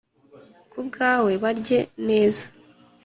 [0.71, 2.45] kubwawe barye neza.